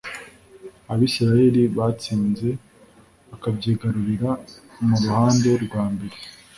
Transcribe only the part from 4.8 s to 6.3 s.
mu ruhande rwambere